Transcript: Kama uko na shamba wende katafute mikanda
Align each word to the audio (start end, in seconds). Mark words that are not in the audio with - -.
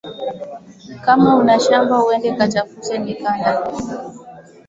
Kama 1.03 1.27
uko 1.33 1.43
na 1.47 1.55
shamba 1.65 1.95
wende 2.05 2.29
katafute 2.37 2.93
mikanda 3.03 3.51